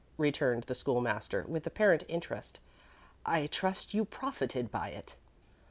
returned 0.17 0.63
the 0.63 0.73
School 0.73 0.99
master, 0.99 1.45
with 1.47 1.67
apparent 1.67 2.03
interest. 2.07 2.59
"I 3.23 3.45
trust 3.45 3.93
you 3.93 4.03
profited 4.03 4.71
by 4.71 4.89
it?" 4.89 5.15